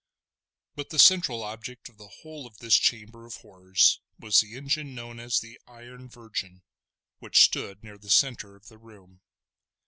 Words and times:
But 0.73 0.89
the 0.89 0.97
central 0.97 1.43
object 1.43 1.87
in 1.87 1.97
the 1.97 2.07
whole 2.07 2.47
of 2.47 2.57
this 2.57 2.75
chamber 2.79 3.27
of 3.27 3.35
horrors 3.35 3.99
was 4.17 4.39
the 4.39 4.57
engine 4.57 4.95
known 4.95 5.19
as 5.19 5.39
the 5.39 5.61
Iron 5.67 6.09
Virgin, 6.09 6.63
which 7.19 7.43
stood 7.43 7.83
near 7.83 7.99
the 7.99 8.09
centre 8.09 8.55
of 8.55 8.67
the 8.67 8.79
room. 8.79 9.21